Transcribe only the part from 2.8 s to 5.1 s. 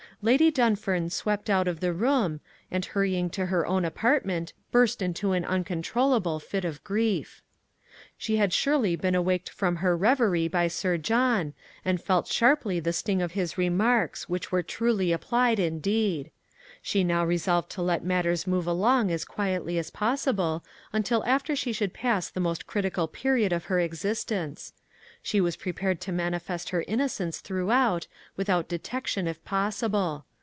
hurrying to her own apartment, burst